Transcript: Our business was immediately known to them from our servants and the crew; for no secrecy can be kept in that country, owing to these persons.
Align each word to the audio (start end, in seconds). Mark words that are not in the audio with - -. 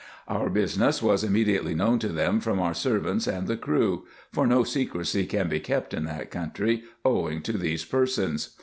Our 0.27 0.49
business 0.49 0.99
was 1.03 1.23
immediately 1.23 1.75
known 1.75 1.99
to 1.99 2.07
them 2.07 2.39
from 2.39 2.59
our 2.59 2.73
servants 2.73 3.27
and 3.27 3.47
the 3.47 3.55
crew; 3.55 4.07
for 4.31 4.47
no 4.47 4.63
secrecy 4.63 5.27
can 5.27 5.47
be 5.47 5.59
kept 5.59 5.93
in 5.93 6.05
that 6.05 6.31
country, 6.31 6.85
owing 7.05 7.43
to 7.43 7.53
these 7.55 7.85
persons. 7.85 8.55